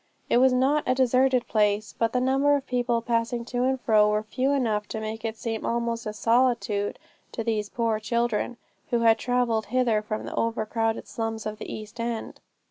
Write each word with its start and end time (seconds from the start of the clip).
It 0.31 0.37
was 0.37 0.51
not 0.51 0.83
a 0.87 0.95
deserted 0.95 1.47
place, 1.47 1.93
but 1.95 2.11
the 2.11 2.19
number 2.19 2.55
of 2.55 2.65
people 2.65 3.03
passing 3.03 3.45
to 3.45 3.65
and 3.65 3.79
fro 3.79 4.09
were 4.09 4.23
few 4.23 4.51
enough 4.51 4.87
to 4.87 4.99
make 4.99 5.23
it 5.23 5.37
seem 5.37 5.63
almost 5.63 6.07
a 6.07 6.13
solitude 6.13 6.97
to 7.33 7.43
these 7.43 7.69
poor 7.69 7.99
children, 7.99 8.57
who 8.89 9.01
had 9.01 9.19
travelled 9.19 9.67
hither 9.67 10.01
from 10.01 10.25
the 10.25 10.33
over 10.33 10.65
crowded 10.65 11.07
slums 11.07 11.45
of 11.45 11.59
the 11.59 11.71
East 11.71 11.99
End. 11.99 12.39